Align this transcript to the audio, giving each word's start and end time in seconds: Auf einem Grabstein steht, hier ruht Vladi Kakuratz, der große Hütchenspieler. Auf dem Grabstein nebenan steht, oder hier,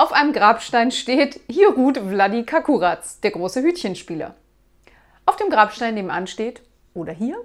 Auf 0.00 0.14
einem 0.14 0.32
Grabstein 0.32 0.92
steht, 0.92 1.40
hier 1.46 1.74
ruht 1.74 1.98
Vladi 1.98 2.44
Kakuratz, 2.44 3.20
der 3.20 3.32
große 3.32 3.60
Hütchenspieler. 3.60 4.34
Auf 5.26 5.36
dem 5.36 5.50
Grabstein 5.50 5.92
nebenan 5.92 6.26
steht, 6.26 6.62
oder 6.94 7.12
hier, 7.12 7.36